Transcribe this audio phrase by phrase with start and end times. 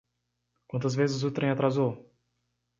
[0.67, 2.11] Quantas vezes o trem atrasou?